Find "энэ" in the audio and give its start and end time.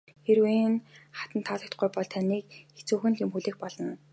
0.67-0.79